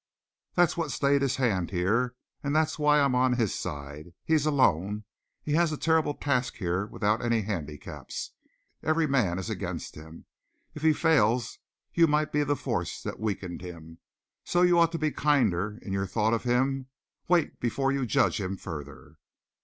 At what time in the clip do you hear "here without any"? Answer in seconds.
6.55-7.41